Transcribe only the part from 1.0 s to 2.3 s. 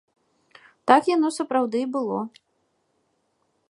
яно сапраўды і было.